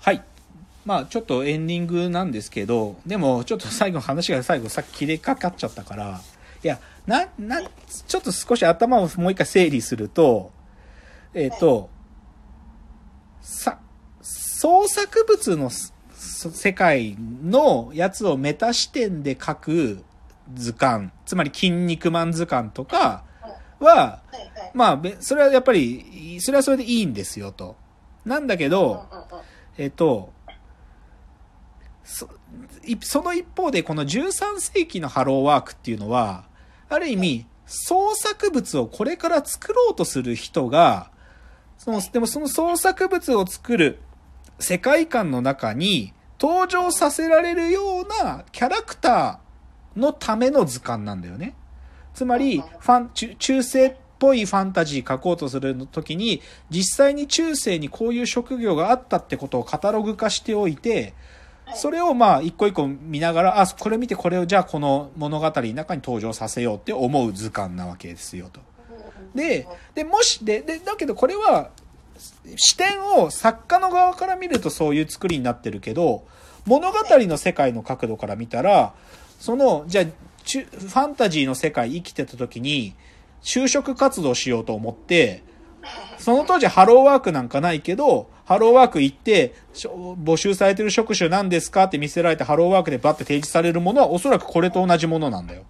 [0.00, 0.22] はい。
[0.84, 6.20] まあちょっとエンディングなんですけど、でもちょっと最後話が最後さっき切れかかっちゃったから、
[6.62, 10.52] いや、な、な、ちょっと少し頭をもう一回整理すると、
[11.34, 11.90] えっ、と、
[13.40, 13.78] さ、
[14.22, 15.92] 創作物のす
[16.50, 20.04] 世界のやつをメタ視点で書く
[20.54, 23.24] 図鑑、つまり筋肉マン図鑑とか
[23.78, 24.22] は。
[24.74, 27.76] まあ、べそれはやっぱり、それはそれでいいんですよと。
[28.24, 29.06] なんだけど、
[29.78, 30.32] えっと、
[32.04, 36.44] その一方でこの13世紀のハローワークっていうのは、
[36.88, 41.10] ある意味、創作物をこれから作ろうとする人が、
[41.78, 44.00] その、でもその創作物を作る
[44.58, 51.54] 世界観の中に登場させられるようなキャラクターのための図鑑なんだよね。
[52.12, 61.14] つまり、ファン、中中世ぽいファンタジー書こうとする時に、実際に中世にこういう職業があったってことをカタログ化しておいて、
[61.74, 68.60] それをまあ一個一個見ながら、あ、これ見てこれをじゃあこの物語の中に登場させようって思う図鑑なわけですよと。
[69.34, 71.70] で、で、もし、で、で、だけどこれは、
[72.56, 76.24] 視点を作家の側から見るとそういう作りになってるけど、
[76.66, 78.92] 物語の世界の角度から見たら、
[79.38, 82.94] その、じゃあ、ファンタジーの世界生きてた時に、
[83.42, 85.42] 就職活動しようと思って、
[86.18, 95.62] その当時ハローワークなんかないけど、ハローワーク行って、募集されてる職種何ですかって見せられてハローワークでバッて提示されるものはおそらくこれと同じものなんだよ。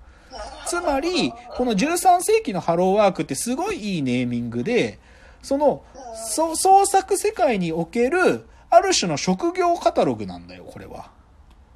[0.66, 4.98] つまり、この13世紀のハローワークってすごいいいネーミングで、
[5.42, 5.82] その、
[6.14, 11.10] そ創作世界における、ある種の職業カタログなんだよ、これは。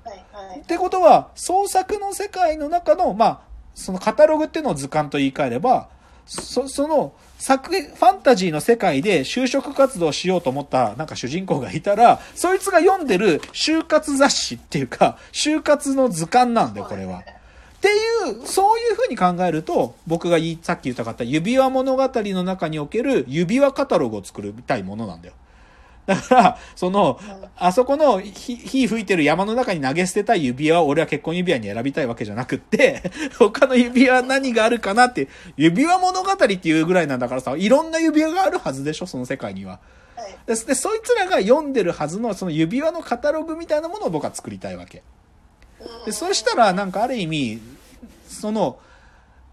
[0.05, 3.41] はいはいってことは、創作の世界の中の、まあ、
[3.75, 5.89] そのカタログっていうのを図鑑と言い換えれば、
[6.27, 17.21] そ、その、作、ファンタジーの世界で就職活動しようと思った、なんか主人公がいたら、そいつが読んでる就活雑誌っていうか、就活の図鑑なんだよ、これは。
[17.21, 17.23] っ
[17.81, 25.35] ていう、そういう風に考えると、僕がさっき言ったかった指輪物語の中における指輪カタログを作りたいものなんだよ。
[26.07, 27.19] だから、その、
[27.57, 39.73] あそこの火火吹いてる山の中に投げ捨てたい指輪を俺は結婚指輪に選びたいわけじゃなくって、 他の指輪何があるかなって、指輪物語っていうぐらいなんだからさ、いろんな指輪があるはずでしょ、その世界には。
[39.73, 45.03] はいで、でそいつらが読んでるはずのその指輪のカタログみたいなものを僕は作りたいわけ。
[46.07, 47.61] で、そしたらなんかある意味、
[48.29, 48.79] その、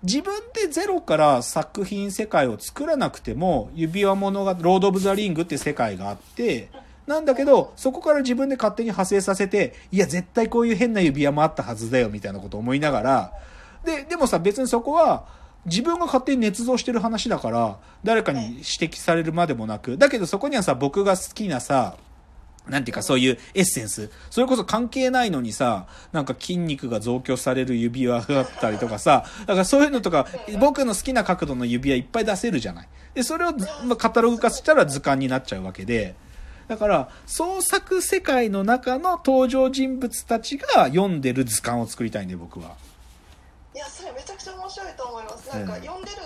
[0.03, 6.69] 自分でゼロから作品世界を作らなくても、指輪物が、ロード・オブ・ザ・リングって世界があって、
[7.05, 13.33] なんだけど、そこから自分で勝手に派生させて、いや、絶対こういう変な指輪もあったはずだよ、みたいなこと思いながら、
[13.85, 15.25] で、でもさ、別にそこは、
[15.65, 21.95] 自分が勝手に捏造してる話だから、誰かに指摘されるまでもなく、だけどそこにはさ、僕が好きなさ、
[22.67, 24.09] なんていうかそういうエッセンス。
[24.29, 30.27] それこそ関係ないのにさ、なんか筋肉が増強される指輪があったりとかさ、だからそういうのとか、
[30.59, 32.87] 僕の好きな角度の指輪いっぱい出せるじゃない。
[33.13, 33.51] で、それを、
[33.85, 36.15] まあ、カタログ化したら図鑑になっちゃうわけで、
[36.67, 42.75] だから、創作世界の中の登場人物たちが読んでる図鑑を作りたいんで、僕は。
[43.73, 46.17] いやそれめちゃくちゃ面白いと思いますなんかうん読んでる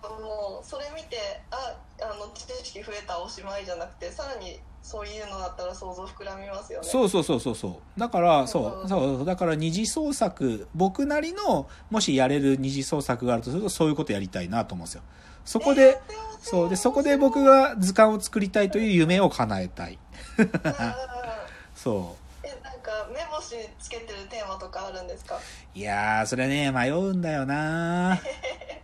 [0.00, 1.18] 側もそれ見て
[1.50, 7.98] ああの知識増えたおしまいじゃなくてさらにそういうのだったら想像膨らみますよねそうそうそうそうそう。
[8.00, 15.02] だから、そうう、んそう、だから二次創作、僕なりの、もしやれる二次創作があるとすると、そういうことやりたいなと思うんですよ。
[15.46, 15.98] そこで、
[16.42, 19.98] そう、で、そこで僕が図鑑を作りたいという夢を叶えたい。
[20.38, 20.50] うん
[21.74, 25.36] そえなんか目星つけてるテーマとかあるんですか？
[25.36, 25.38] う。
[25.78, 28.20] いやー、それね、迷うんだよな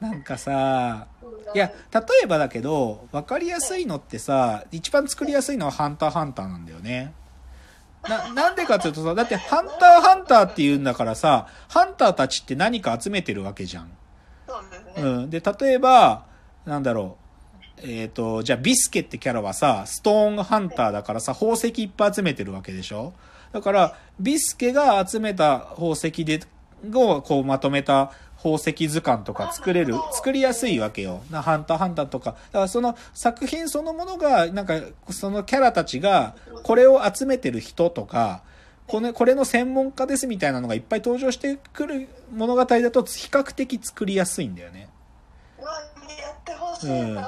[0.00, 1.06] なんかさ、
[1.54, 7.14] いや、例えばだけど、わかりやすいのってさ、一番作りやすいのはハンターハンターなんだよね。
[8.06, 13.90] な、 なんでかっていうとさ、だってハンターハンターって言うんだからさ、ハンターたちって何か集めてるわけじゃん。
[14.46, 15.30] そうん。
[15.30, 16.24] で、例えば、
[16.66, 17.26] なんだろう。
[17.82, 23.12] えっ、と、じゃあビスケってキャラはさ、ストーンハンターだからさ、宝石いっぱい集めてるわけでしょ？
[23.52, 26.40] だから、ビスケが集めた宝石で、
[26.94, 31.22] をこうまとめた宝石図鑑とか作れる、作りやすいわけよ。
[31.30, 32.32] なハンターハンターとか。
[32.32, 34.80] だからその作品そのものが、なんか、
[35.10, 38.42] そのキャラたちが、これを集めてる人とか、
[38.86, 44.88] これこれの専門家ですみたいなのがいっぱい登場してくる物語だと比較的作りやすいんだよね。
[45.58, 45.66] や
[46.32, 47.24] ってほしいな、うん面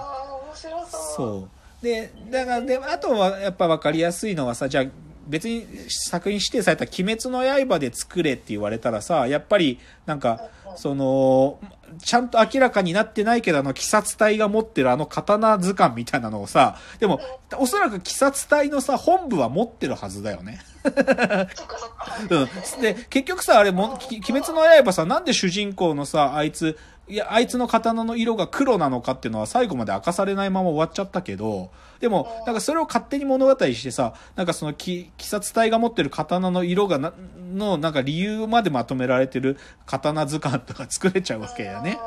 [0.54, 1.48] 白そうそ
[1.80, 1.84] う。
[1.84, 4.84] で、だから、で、あとはやっぱ分かりやすいのはさ、じゃあ
[5.28, 11.60] 別に作品指定された鬼滅の刃で作れって言われたらさ、やっぱりなんか、その、
[11.98, 17.20] ちゃんと明らかになってないけど、あの、鬼殺隊が持ってるあの刀図鑑みたいなのをさ、でも、
[17.58, 20.60] おそらく鬼殺隊のさ、本部は持ってるはずだよね。
[22.30, 22.82] うん。
[22.82, 31.70] で、結局さ、あれも、き鬼滅の刃さ、なんで主人公のさ、あいつ、いや、あいつの刀の色が黒なのかっていうのは最後まで明かされないまま終わっちゃったけど、
[32.00, 37.12] でも、なんかそれを勝手に物語してさ、なんかその、き鬼殺隊が持ってる刀の色がな、
[37.54, 39.56] の、なんか理由までまとめられてる
[39.86, 41.98] 刀図鑑とか作れちゃうわけだよね。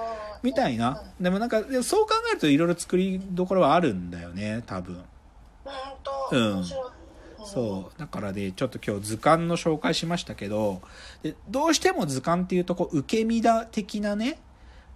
[0.44, 1.04] みたいな。
[1.20, 5.04] でもなんか、そう考えるといろいろ作りどころはあるんだよね、多分。
[6.32, 6.64] うん
[7.46, 8.00] そう。
[8.00, 10.82] だからね、ちょっと今日図鑑の紹介しましたけど、
[11.24, 14.40] でどうしても図鑑っていうと、こう、受け身だ的なね、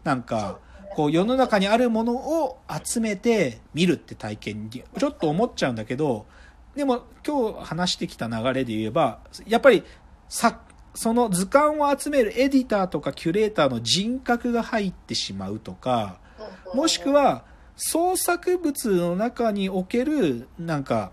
[0.04, 0.60] なんか、
[0.96, 6.26] こう、世の中にあるものを集めて見るって体験に、ちょっと思っちゃうんだけど、
[6.76, 9.84] でも今日話してきた流れで言えば、やっぱり、
[10.30, 10.62] さ、
[10.94, 16.20] その図鑑を集めるエディターとかキュレーターの人格が入ってしまうとか、
[16.74, 17.44] もしくは
[17.76, 21.12] 創作物の中におけるなんか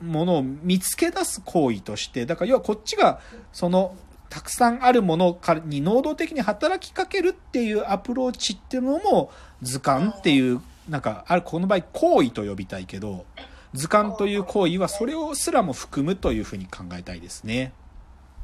[0.00, 3.20] ものを見つけ出す行為としてだから要はこっちが
[3.52, 3.94] その
[4.28, 9.30] たくさんあるものに能動的に働きかけるっていうアプローチっていうのも
[9.62, 13.24] 図鑑っていうなんかあるこの場合行為と呼びたいけど
[13.74, 17.72] 図鑑という行為はそれをすらも含むというふうに考えたいですね。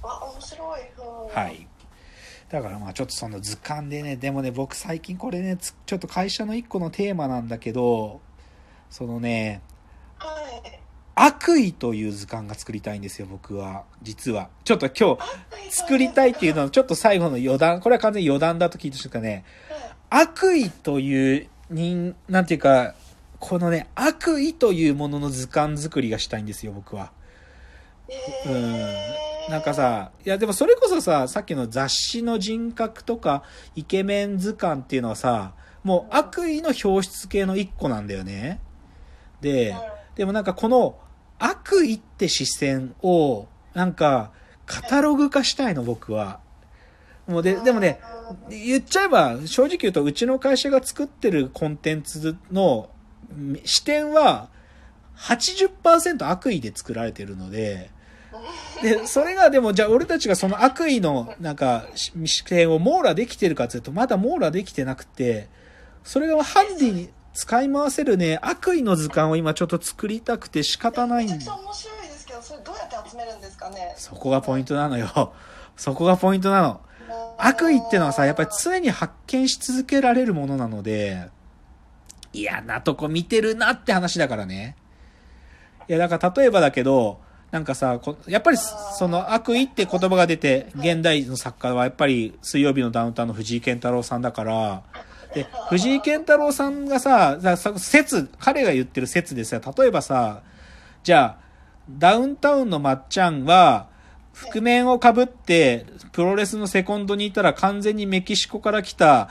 [0.03, 1.67] あ面白いうんはい。
[2.51, 8.21] だからまあちょっとその図鑑でね、でもね、僕最近これね、つちょっと会社の一個のテーマなんだけど、
[8.91, 9.70] そのね、はい
[11.23, 13.85] 悪意という図鑑が作りたいんですよ、僕は。
[14.01, 14.49] 実は。
[14.65, 19.45] ちょっと今日作りたいっていうのはちょっと最後の余談、これは完全に余談だと聞いてしかね、
[20.09, 22.95] 悪意という人、なんていうか、
[23.39, 27.13] このね、悪意というものの図鑑作りがしたいんですよ、僕は。
[28.47, 28.87] うん。
[29.51, 33.43] なんかさ、いやでもそれこそさ、さっきの雑誌の人格とか、
[33.77, 35.53] イケメン図鑑っていうのはさ、
[35.85, 38.59] もう悪意の表出系の一個なんだよね。
[39.43, 39.77] で、
[40.15, 40.97] でもなんかこの
[41.41, 44.31] 悪意って視線を、なんか、
[44.67, 46.39] カタログ化したいの、僕は。
[47.27, 48.01] もうで、でもね、
[48.49, 52.91] 言っちゃえば、正直言うと、うちの会社が作ってるコンテンツの
[53.65, 54.49] 視点は、
[55.17, 57.91] 80%悪意で作られてるので、
[58.83, 65.49] で、それがでも、じゃあ俺たちがその悪意の、なんか、視点を網羅できてるかっていうと、まだ網羅できてなくて、
[66.05, 73.95] それがハンディに使い回せるね、悪意の図鑑を今ちょっと作りたくて仕方ないんめちゃくちゃ面白いですけどそれどうやって集めるんですかね？
[73.97, 75.33] そこがポイントなのよ。
[75.77, 76.81] そこがポイントなの。
[77.39, 81.29] 悪意ってのはさ、やっぱり常に発見し続けられるものなので、
[82.33, 84.77] 嫌なとこ見てるなって話だからね。
[85.89, 94.83] いや、だから例えばだけど、なんかさ、こやっぱりその悪意って言葉が出て、現代の作家はやっぱり水曜日のダウンタウンの藤井健太郎さんだから、
[95.35, 100.43] で、藤井健太郎さんがさ、さ説、彼が言ってる説でさ、例えばさ、
[101.03, 101.51] じゃあ、
[101.91, 103.89] ダウンタウンのまっちゃんは、
[104.33, 109.29] 覆面をかぶって、プロレスのセコンドにいたら完全にメキシコから来た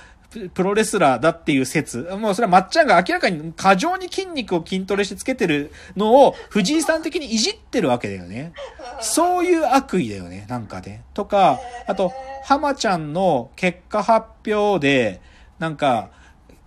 [0.53, 2.07] プロレスラーだっていう説。
[2.19, 8.53] もうそれはまっちゃんが明らかに過剰に筋肉を筋トレしてつけてるのを藤井さん的にいじってるわけだよね。
[9.01, 11.03] そういう悪意だよね、なんかね。
[11.13, 12.13] とか、あと、
[12.43, 15.21] 浜ちゃんの結果発表で、
[15.59, 16.09] なんか、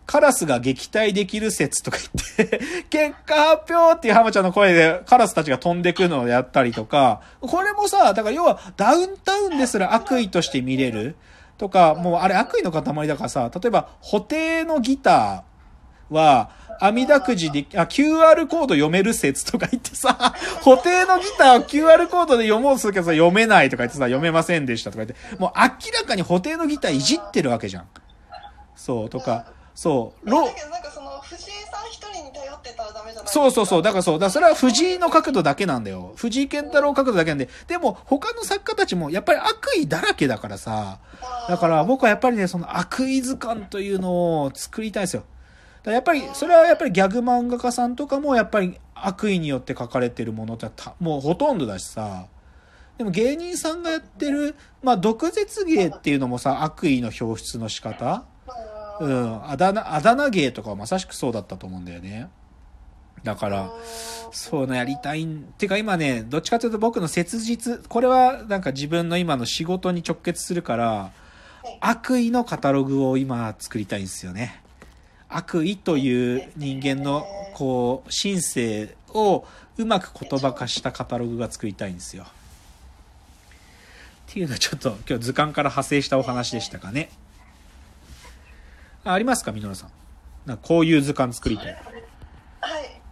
[0.06, 1.96] カラスが撃退できる説とか
[2.36, 2.60] 言って、
[2.90, 11.17] 結果発表っていう浜ちゃんの声でカラスたちが飛んでくるのをやったりとか、これもさ、だから要はダウンタウンですら悪意として見れる
[11.56, 16.50] とか、もうあれ悪意の塊だからさ、例えば、補定のギターは、
[16.81, 27.84] 網だくじで、あ、QR コード読める説とか言ってさ、補定のギターを QR コードで読もうとするけどさ、読めないとか言ってさ、読めませんでしたとか言って、もう明らかに補定のギターいじってるわけじゃん。
[28.82, 29.46] そう、とか、
[29.77, 33.82] そう、ロだけどなんかその藤井さん一人に頼ってたらダメじゃないそうそうそう。
[33.82, 34.19] だからそう。
[34.19, 36.15] だからそれは藤井の角度だけなんだよ。
[36.17, 37.48] 藤井健太郎角度だけなんで。
[37.69, 40.98] でも、他の作家たちもやっぱり悪意だらけだからさ。
[41.48, 45.22] だから僕はやっぱりね、その悪意図鑑というのを作りたいですよ。
[45.84, 52.27] やっぱり、それはやっぱりギャグ漫画家さんとかもやっぱり悪意によって書かれてるものってたもうほとんどだしさ。
[52.98, 58.24] でも芸人さんがやってる、まあ、毒舌芸っていうのもさ、悪意の表出の仕方
[59.02, 62.28] うん、あだ名、あだ名芸とかはまさしくそうだったと思うんだよね。
[63.24, 63.72] だから、
[64.30, 71.10] そうのやりたいん、てか今ね、どっちかというと僕の切実、これはなんか自分の今の仕事に直結するから、
[71.80, 74.62] 悪意のカタログを今作りたいんですよね。
[75.28, 79.44] 悪意という人間のこう、心性を
[79.78, 82.24] うまく言葉化したカタログが作りたいんですよ。
[82.24, 82.26] っ
[84.32, 87.10] ていうのはちょっと今日図鑑から派生したお話でしたかね。
[89.04, 89.90] あありますか、みのるさん。
[90.46, 91.66] なんかこういう図鑑作りたい。
[91.66, 93.02] はい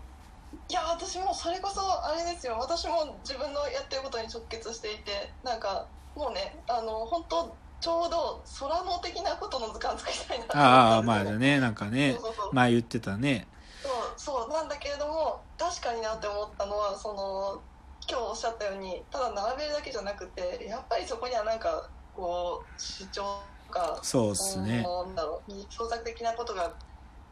[0.68, 13.48] いや私もそれこそあれですよ私も自分のやってることに直結していてなんかもうねあの本当ちょうど空の的なことの図鑑作りたいなと思ああ、まあね、なんかねそう、そうそう前言ってたね。
[13.82, 17.60] そうそうなんだけれども確かになって思ったのはその
[18.08, 24.82] 今日おっしゃったようにただ並べるだけじゃなくてやっぱりそこにはなんかこう主張とかそうっすね。
[24.82, 26.72] なんだろう創作的なことが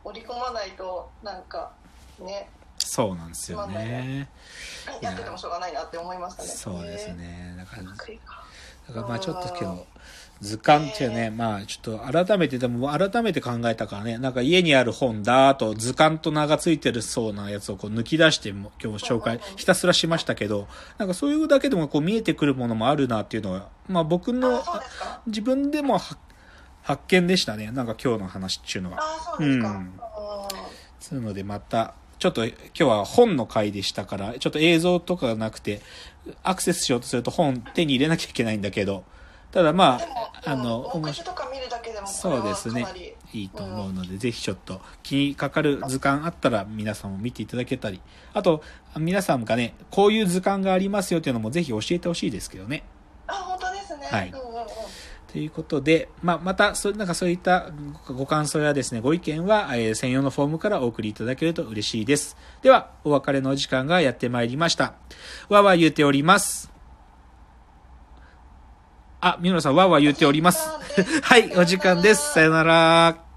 [0.05, 1.73] 織り込まないとなんか
[2.21, 4.29] ねそうなんですよね。
[5.01, 7.55] いややっててもしょうがないなって思いましたねそうですね。
[7.59, 9.87] だから、だからまあちょっとけど、
[10.41, 24.63] 図鑑っていうね、まあちょっと改めて、でも改めて考えたからね、なんか家にある本だと図鑑と名が付いてるそうなやつをこう抜き出しても今日紹介ひたすらしましたけど、なんかそういうだけでもこう見えてくるものもあるなっていうのは、まあ僕の
[25.27, 26.17] 自分でもは
[26.89, 27.71] 発見でしたね。
[27.71, 28.97] なんか今日の話っていうのは。
[28.99, 29.77] あそうですか、うん。
[29.77, 30.01] うん
[30.99, 35.83] そうのでまた、ちょっと今日は本の回でしたから、ちょっと映像とかがなくて、
[36.43, 39.05] アクセスしようとすると本手に入れなきゃいけないんだけど、
[39.53, 40.91] ただまあ、あの、
[42.07, 42.87] そうはですね。
[43.35, 48.01] いいと思うので、ぜひちょっと気にかかる図鑑あったら皆さんも見ていただけたり、
[48.33, 48.63] あと、
[48.97, 52.85] 皆さんがね、こういう図鑑がありますよっていうのもぜひ教えてほしいですけどね。
[53.27, 54.07] あ本当ですね。
[54.11, 54.31] はい。
[54.31, 54.69] うんうんうん
[55.31, 57.71] ということで、まあ、また、そなんかそういった
[58.07, 62.37] ごご感想やですね、ご意見は、えー専用のフォームからお送りいただけると嬉しいです。
[62.63, 64.95] では、お別れのお時間がやってまいりました。
[65.51, 66.73] わーわー言うております。
[69.21, 70.67] あ、みのさん、わーわー言うております。
[71.23, 72.33] はい、お時間です。
[72.33, 73.28] さよなら。